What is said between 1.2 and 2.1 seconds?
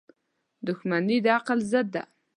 د عقل ضد ده.